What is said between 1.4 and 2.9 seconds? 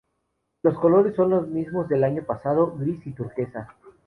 mismos del año pasado,